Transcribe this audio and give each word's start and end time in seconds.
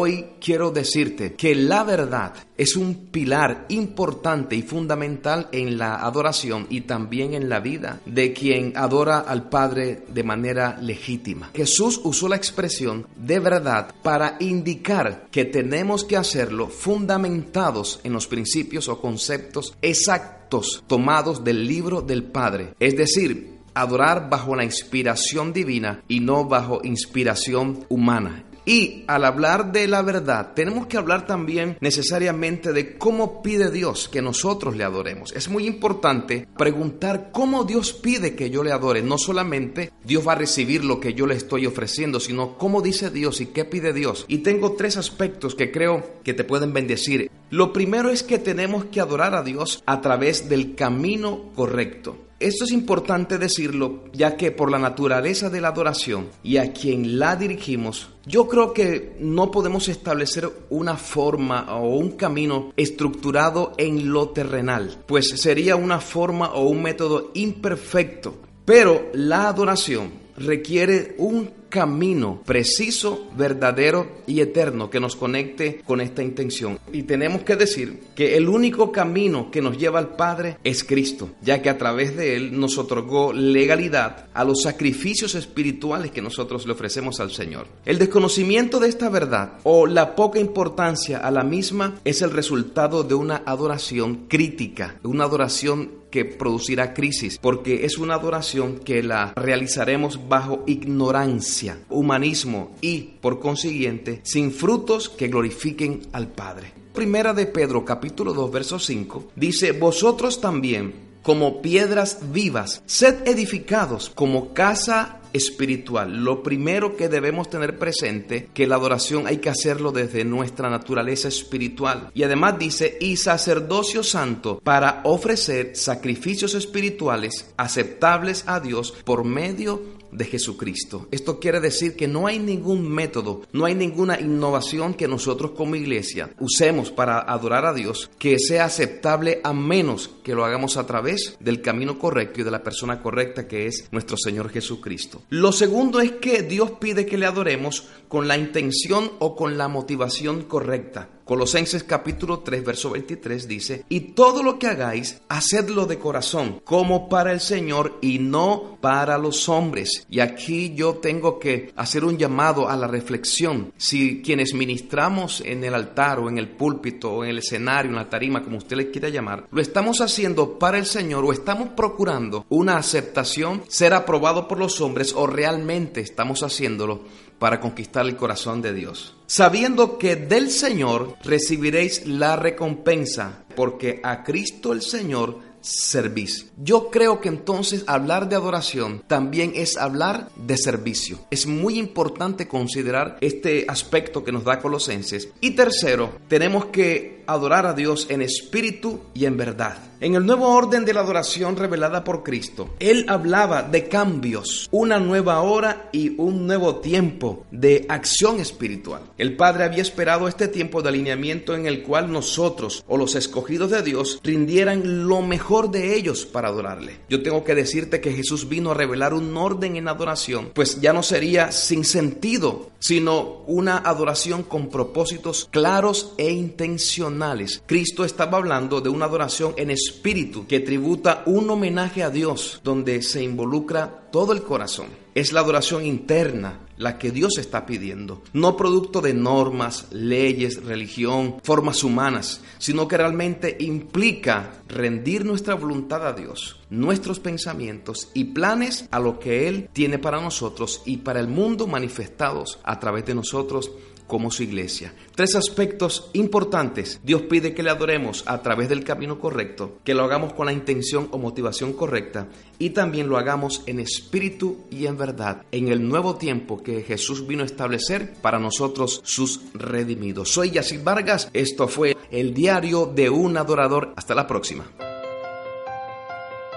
Hoy 0.00 0.26
quiero 0.40 0.70
decirte 0.70 1.34
que 1.34 1.56
la 1.56 1.82
verdad 1.82 2.32
es 2.56 2.76
un 2.76 3.06
pilar 3.06 3.66
importante 3.68 4.54
y 4.54 4.62
fundamental 4.62 5.48
en 5.50 5.76
la 5.76 5.96
adoración 5.96 6.68
y 6.70 6.82
también 6.82 7.34
en 7.34 7.48
la 7.48 7.58
vida 7.58 8.00
de 8.06 8.32
quien 8.32 8.76
adora 8.76 9.18
al 9.18 9.48
Padre 9.48 10.04
de 10.06 10.22
manera 10.22 10.78
legítima. 10.80 11.50
Jesús 11.52 12.00
usó 12.04 12.28
la 12.28 12.36
expresión 12.36 13.08
de 13.16 13.40
verdad 13.40 13.92
para 14.04 14.36
indicar 14.38 15.26
que 15.32 15.44
tenemos 15.44 16.04
que 16.04 16.16
hacerlo 16.16 16.68
fundamentados 16.68 17.98
en 18.04 18.12
los 18.12 18.28
principios 18.28 18.86
o 18.86 19.00
conceptos 19.00 19.74
exactos 19.82 20.84
tomados 20.86 21.42
del 21.42 21.66
libro 21.66 22.02
del 22.02 22.22
Padre. 22.22 22.72
Es 22.78 22.96
decir, 22.96 23.58
adorar 23.74 24.30
bajo 24.30 24.54
la 24.54 24.62
inspiración 24.62 25.52
divina 25.52 26.04
y 26.06 26.20
no 26.20 26.44
bajo 26.44 26.82
inspiración 26.84 27.84
humana. 27.88 28.44
Y 28.68 29.04
al 29.06 29.24
hablar 29.24 29.72
de 29.72 29.88
la 29.88 30.02
verdad, 30.02 30.52
tenemos 30.52 30.88
que 30.88 30.98
hablar 30.98 31.26
también 31.26 31.78
necesariamente 31.80 32.74
de 32.74 32.98
cómo 32.98 33.40
pide 33.40 33.70
Dios 33.70 34.10
que 34.10 34.20
nosotros 34.20 34.76
le 34.76 34.84
adoremos. 34.84 35.32
Es 35.32 35.48
muy 35.48 35.66
importante 35.66 36.46
preguntar 36.54 37.30
cómo 37.32 37.64
Dios 37.64 37.94
pide 37.94 38.36
que 38.36 38.50
yo 38.50 38.62
le 38.62 38.72
adore. 38.72 39.00
No 39.00 39.16
solamente 39.16 39.90
Dios 40.04 40.28
va 40.28 40.32
a 40.32 40.34
recibir 40.34 40.84
lo 40.84 41.00
que 41.00 41.14
yo 41.14 41.26
le 41.26 41.34
estoy 41.34 41.64
ofreciendo, 41.64 42.20
sino 42.20 42.58
cómo 42.58 42.82
dice 42.82 43.08
Dios 43.08 43.40
y 43.40 43.46
qué 43.46 43.64
pide 43.64 43.94
Dios. 43.94 44.26
Y 44.28 44.40
tengo 44.40 44.72
tres 44.72 44.98
aspectos 44.98 45.54
que 45.54 45.72
creo 45.72 46.20
que 46.22 46.34
te 46.34 46.44
pueden 46.44 46.74
bendecir. 46.74 47.30
Lo 47.48 47.72
primero 47.72 48.10
es 48.10 48.22
que 48.22 48.38
tenemos 48.38 48.84
que 48.84 49.00
adorar 49.00 49.34
a 49.34 49.42
Dios 49.42 49.82
a 49.86 50.02
través 50.02 50.50
del 50.50 50.74
camino 50.74 51.52
correcto. 51.54 52.27
Esto 52.40 52.64
es 52.66 52.70
importante 52.70 53.36
decirlo, 53.36 54.04
ya 54.12 54.36
que 54.36 54.52
por 54.52 54.70
la 54.70 54.78
naturaleza 54.78 55.50
de 55.50 55.60
la 55.60 55.68
adoración 55.68 56.28
y 56.44 56.58
a 56.58 56.72
quien 56.72 57.18
la 57.18 57.34
dirigimos, 57.34 58.10
yo 58.26 58.46
creo 58.46 58.72
que 58.72 59.16
no 59.18 59.50
podemos 59.50 59.88
establecer 59.88 60.48
una 60.70 60.96
forma 60.96 61.74
o 61.76 61.96
un 61.96 62.12
camino 62.12 62.72
estructurado 62.76 63.72
en 63.76 64.12
lo 64.12 64.28
terrenal, 64.28 65.02
pues 65.06 65.30
sería 65.30 65.74
una 65.74 65.98
forma 65.98 66.52
o 66.52 66.68
un 66.68 66.80
método 66.80 67.32
imperfecto. 67.34 68.36
Pero 68.64 69.08
la 69.14 69.48
adoración 69.48 70.12
requiere 70.36 71.16
un 71.18 71.57
camino 71.68 72.42
preciso, 72.44 73.28
verdadero 73.36 74.08
y 74.26 74.40
eterno 74.40 74.90
que 74.90 75.00
nos 75.00 75.16
conecte 75.16 75.82
con 75.86 76.00
esta 76.00 76.22
intención. 76.22 76.78
Y 76.92 77.02
tenemos 77.02 77.42
que 77.42 77.56
decir 77.56 78.00
que 78.14 78.36
el 78.36 78.48
único 78.48 78.92
camino 78.92 79.50
que 79.50 79.62
nos 79.62 79.78
lleva 79.78 79.98
al 79.98 80.16
Padre 80.16 80.58
es 80.64 80.84
Cristo, 80.84 81.30
ya 81.42 81.62
que 81.62 81.70
a 81.70 81.78
través 81.78 82.16
de 82.16 82.36
Él 82.36 82.58
nos 82.58 82.78
otorgó 82.78 83.32
legalidad 83.32 84.26
a 84.34 84.44
los 84.44 84.62
sacrificios 84.62 85.34
espirituales 85.34 86.10
que 86.10 86.22
nosotros 86.22 86.66
le 86.66 86.72
ofrecemos 86.72 87.20
al 87.20 87.30
Señor. 87.30 87.66
El 87.84 87.98
desconocimiento 87.98 88.80
de 88.80 88.88
esta 88.88 89.08
verdad 89.08 89.54
o 89.64 89.86
la 89.86 90.14
poca 90.14 90.38
importancia 90.38 91.18
a 91.18 91.30
la 91.30 91.44
misma 91.44 91.96
es 92.04 92.22
el 92.22 92.30
resultado 92.30 93.02
de 93.02 93.14
una 93.14 93.42
adoración 93.44 94.26
crítica, 94.28 94.96
una 95.02 95.24
adoración 95.24 95.98
que 96.10 96.24
producirá 96.24 96.94
crisis, 96.94 97.38
porque 97.38 97.84
es 97.84 97.98
una 97.98 98.14
adoración 98.14 98.78
que 98.78 99.02
la 99.02 99.34
realizaremos 99.36 100.28
bajo 100.28 100.64
ignorancia 100.66 101.57
humanismo 101.88 102.76
y, 102.80 103.14
por 103.20 103.40
consiguiente, 103.40 104.20
sin 104.22 104.52
frutos 104.52 105.08
que 105.08 105.28
glorifiquen 105.28 106.02
al 106.12 106.28
Padre. 106.28 106.72
Primera 106.92 107.32
de 107.32 107.46
Pedro 107.46 107.84
capítulo 107.84 108.32
2 108.32 108.50
verso 108.50 108.78
5 108.78 109.32
dice, 109.36 109.72
vosotros 109.72 110.40
también 110.40 111.08
como 111.22 111.60
piedras 111.60 112.32
vivas, 112.32 112.82
sed 112.86 113.26
edificados 113.26 114.10
como 114.10 114.54
casa 114.54 115.20
espiritual. 115.32 116.24
Lo 116.24 116.42
primero 116.42 116.96
que 116.96 117.08
debemos 117.08 117.50
tener 117.50 117.78
presente, 117.78 118.48
que 118.54 118.66
la 118.66 118.76
adoración 118.76 119.26
hay 119.26 119.38
que 119.38 119.50
hacerlo 119.50 119.92
desde 119.92 120.24
nuestra 120.24 120.70
naturaleza 120.70 121.28
espiritual. 121.28 122.10
Y 122.14 122.22
además 122.22 122.58
dice, 122.58 122.96
y 123.00 123.16
sacerdocio 123.16 124.02
santo 124.02 124.60
para 124.64 125.02
ofrecer 125.04 125.76
sacrificios 125.76 126.54
espirituales 126.54 127.52
aceptables 127.56 128.44
a 128.46 128.60
Dios 128.60 128.92
por 129.04 129.24
medio 129.24 129.97
de 130.12 130.24
Jesucristo. 130.24 131.06
Esto 131.10 131.38
quiere 131.38 131.60
decir 131.60 131.96
que 131.96 132.08
no 132.08 132.26
hay 132.26 132.38
ningún 132.38 132.88
método, 132.88 133.42
no 133.52 133.64
hay 133.64 133.74
ninguna 133.74 134.20
innovación 134.20 134.94
que 134.94 135.08
nosotros 135.08 135.52
como 135.52 135.76
iglesia 135.76 136.30
usemos 136.40 136.90
para 136.90 137.18
adorar 137.20 137.66
a 137.66 137.74
Dios 137.74 138.10
que 138.18 138.38
sea 138.38 138.64
aceptable 138.64 139.40
a 139.44 139.52
menos 139.52 140.10
que 140.22 140.34
lo 140.34 140.44
hagamos 140.44 140.76
a 140.76 140.86
través 140.86 141.36
del 141.40 141.62
camino 141.62 141.98
correcto 141.98 142.40
y 142.40 142.44
de 142.44 142.50
la 142.50 142.62
persona 142.62 143.02
correcta 143.02 143.48
que 143.48 143.66
es 143.66 143.88
nuestro 143.90 144.16
Señor 144.16 144.50
Jesucristo. 144.50 145.22
Lo 145.30 145.52
segundo 145.52 146.00
es 146.00 146.12
que 146.12 146.42
Dios 146.42 146.72
pide 146.80 147.06
que 147.06 147.18
le 147.18 147.26
adoremos 147.26 147.88
con 148.08 148.28
la 148.28 148.36
intención 148.36 149.12
o 149.18 149.36
con 149.36 149.58
la 149.58 149.68
motivación 149.68 150.42
correcta. 150.42 151.08
Colosenses 151.28 151.84
capítulo 151.84 152.38
3, 152.38 152.64
verso 152.64 152.88
23 152.88 153.46
dice, 153.46 153.84
y 153.90 154.00
todo 154.00 154.42
lo 154.42 154.58
que 154.58 154.66
hagáis, 154.66 155.20
hacedlo 155.28 155.84
de 155.84 155.98
corazón, 155.98 156.62
como 156.64 157.10
para 157.10 157.32
el 157.32 157.40
Señor 157.40 157.98
y 158.00 158.18
no 158.18 158.78
para 158.80 159.18
los 159.18 159.46
hombres. 159.50 160.06
Y 160.08 160.20
aquí 160.20 160.72
yo 160.74 160.94
tengo 160.94 161.38
que 161.38 161.70
hacer 161.76 162.06
un 162.06 162.16
llamado 162.16 162.70
a 162.70 162.78
la 162.78 162.86
reflexión. 162.86 163.74
Si 163.76 164.22
quienes 164.22 164.54
ministramos 164.54 165.42
en 165.44 165.62
el 165.64 165.74
altar 165.74 166.18
o 166.18 166.30
en 166.30 166.38
el 166.38 166.48
púlpito 166.48 167.12
o 167.12 167.24
en 167.24 167.28
el 167.28 167.38
escenario, 167.40 167.90
en 167.90 167.96
la 167.96 168.08
tarima, 168.08 168.42
como 168.42 168.56
usted 168.56 168.78
le 168.78 168.90
quiera 168.90 169.10
llamar, 169.10 169.48
lo 169.50 169.60
estamos 169.60 170.00
haciendo 170.00 170.58
para 170.58 170.78
el 170.78 170.86
Señor 170.86 171.26
o 171.26 171.32
estamos 171.34 171.68
procurando 171.76 172.46
una 172.48 172.78
aceptación, 172.78 173.64
ser 173.68 173.92
aprobado 173.92 174.48
por 174.48 174.56
los 174.56 174.80
hombres 174.80 175.12
o 175.14 175.26
realmente 175.26 176.00
estamos 176.00 176.42
haciéndolo 176.42 177.02
para 177.38 177.60
conquistar 177.60 178.06
el 178.06 178.16
corazón 178.16 178.62
de 178.62 178.72
Dios. 178.72 179.14
Sabiendo 179.26 179.98
que 179.98 180.16
del 180.16 180.50
Señor 180.50 181.16
recibiréis 181.22 182.06
la 182.06 182.36
recompensa, 182.36 183.44
porque 183.54 184.00
a 184.02 184.24
Cristo 184.24 184.72
el 184.72 184.82
Señor 184.82 185.48
servís. 185.60 186.50
Yo 186.56 186.90
creo 186.90 187.20
que 187.20 187.28
entonces 187.28 187.84
hablar 187.86 188.28
de 188.28 188.36
adoración 188.36 189.02
también 189.06 189.52
es 189.54 189.76
hablar 189.76 190.30
de 190.36 190.56
servicio. 190.56 191.18
Es 191.30 191.46
muy 191.46 191.78
importante 191.78 192.48
considerar 192.48 193.18
este 193.20 193.66
aspecto 193.68 194.24
que 194.24 194.32
nos 194.32 194.44
da 194.44 194.60
Colosenses. 194.60 195.28
Y 195.40 195.52
tercero, 195.52 196.12
tenemos 196.28 196.66
que 196.66 197.17
adorar 197.28 197.66
a 197.66 197.74
Dios 197.74 198.06
en 198.08 198.22
espíritu 198.22 199.00
y 199.14 199.26
en 199.26 199.36
verdad. 199.36 199.76
En 200.00 200.14
el 200.14 200.24
nuevo 200.24 200.48
orden 200.48 200.84
de 200.84 200.94
la 200.94 201.00
adoración 201.00 201.56
revelada 201.56 202.04
por 202.04 202.22
Cristo, 202.22 202.70
Él 202.78 203.04
hablaba 203.08 203.62
de 203.62 203.88
cambios, 203.88 204.68
una 204.70 205.00
nueva 205.00 205.40
hora 205.40 205.88
y 205.90 206.14
un 206.18 206.46
nuevo 206.46 206.76
tiempo 206.76 207.44
de 207.50 207.84
acción 207.88 208.38
espiritual. 208.38 209.02
El 209.18 209.34
Padre 209.36 209.64
había 209.64 209.82
esperado 209.82 210.28
este 210.28 210.46
tiempo 210.46 210.82
de 210.82 210.90
alineamiento 210.90 211.56
en 211.56 211.66
el 211.66 211.82
cual 211.82 212.12
nosotros 212.12 212.84
o 212.86 212.96
los 212.96 213.16
escogidos 213.16 213.72
de 213.72 213.82
Dios 213.82 214.20
rindieran 214.22 215.08
lo 215.08 215.20
mejor 215.20 215.72
de 215.72 215.96
ellos 215.96 216.24
para 216.26 216.48
adorarle. 216.48 217.00
Yo 217.08 217.24
tengo 217.24 217.42
que 217.42 217.56
decirte 217.56 218.00
que 218.00 218.12
Jesús 218.12 218.48
vino 218.48 218.70
a 218.70 218.74
revelar 218.74 219.14
un 219.14 219.36
orden 219.36 219.74
en 219.74 219.88
adoración, 219.88 220.52
pues 220.54 220.80
ya 220.80 220.92
no 220.92 221.02
sería 221.02 221.50
sin 221.50 221.84
sentido, 221.84 222.70
sino 222.78 223.42
una 223.48 223.78
adoración 223.78 224.44
con 224.44 224.68
propósitos 224.68 225.48
claros 225.50 226.14
e 226.18 226.30
intencionales. 226.30 227.17
Cristo 227.66 228.04
estaba 228.04 228.38
hablando 228.38 228.80
de 228.80 228.88
una 228.88 229.06
adoración 229.06 229.54
en 229.56 229.70
espíritu 229.70 230.46
que 230.46 230.60
tributa 230.60 231.24
un 231.26 231.50
homenaje 231.50 232.04
a 232.04 232.10
Dios 232.10 232.60
donde 232.62 233.02
se 233.02 233.22
involucra 233.24 234.08
todo 234.12 234.32
el 234.32 234.42
corazón. 234.42 234.86
Es 235.14 235.32
la 235.32 235.40
adoración 235.40 235.84
interna, 235.84 236.60
la 236.76 236.96
que 236.96 237.10
Dios 237.10 237.38
está 237.38 237.66
pidiendo, 237.66 238.22
no 238.32 238.56
producto 238.56 239.00
de 239.00 239.14
normas, 239.14 239.88
leyes, 239.90 240.62
religión, 240.62 241.40
formas 241.42 241.82
humanas, 241.82 242.40
sino 242.58 242.86
que 242.86 242.98
realmente 242.98 243.56
implica 243.58 244.52
rendir 244.68 245.24
nuestra 245.24 245.54
voluntad 245.54 246.06
a 246.06 246.12
Dios, 246.12 246.60
nuestros 246.70 247.18
pensamientos 247.18 248.10
y 248.14 248.24
planes 248.24 248.86
a 248.92 249.00
lo 249.00 249.18
que 249.18 249.48
Él 249.48 249.68
tiene 249.72 249.98
para 249.98 250.20
nosotros 250.20 250.82
y 250.86 250.98
para 250.98 251.18
el 251.18 251.26
mundo 251.26 251.66
manifestados 251.66 252.60
a 252.62 252.78
través 252.78 253.04
de 253.06 253.16
nosotros 253.16 253.72
como 254.08 254.32
su 254.32 254.42
iglesia. 254.42 254.92
Tres 255.14 255.36
aspectos 255.36 256.10
importantes. 256.14 256.98
Dios 257.04 257.22
pide 257.22 257.54
que 257.54 257.62
le 257.62 257.70
adoremos 257.70 258.24
a 258.26 258.42
través 258.42 258.68
del 258.68 258.82
camino 258.82 259.20
correcto, 259.20 259.78
que 259.84 259.94
lo 259.94 260.02
hagamos 260.02 260.32
con 260.32 260.46
la 260.46 260.52
intención 260.52 261.06
o 261.12 261.18
motivación 261.18 261.74
correcta 261.74 262.26
y 262.58 262.70
también 262.70 263.08
lo 263.08 263.18
hagamos 263.18 263.62
en 263.66 263.78
espíritu 263.78 264.64
y 264.70 264.86
en 264.86 264.96
verdad, 264.96 265.44
en 265.52 265.68
el 265.68 265.86
nuevo 265.86 266.16
tiempo 266.16 266.60
que 266.62 266.82
Jesús 266.82 267.24
vino 267.26 267.44
a 267.44 267.46
establecer 267.46 268.14
para 268.14 268.40
nosotros 268.40 269.02
sus 269.04 269.42
redimidos. 269.54 270.30
Soy 270.30 270.50
Yacid 270.50 270.82
Vargas, 270.82 271.30
esto 271.32 271.68
fue 271.68 271.96
el 272.10 272.34
diario 272.34 272.86
de 272.86 273.10
un 273.10 273.36
adorador. 273.36 273.92
Hasta 273.96 274.14
la 274.14 274.26
próxima. 274.26 274.72